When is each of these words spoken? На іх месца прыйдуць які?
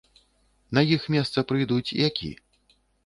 На 0.77 0.81
іх 0.95 1.05
месца 1.15 1.43
прыйдуць 1.51 1.95
які? 2.07 2.31